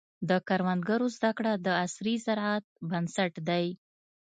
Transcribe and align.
د 0.29 0.31
کروندګرو 0.47 1.07
زده 1.15 1.31
کړه 1.37 1.53
د 1.65 1.67
عصري 1.83 2.15
زراعت 2.25 2.65
بنسټ 2.89 3.33
دی. 3.49 3.65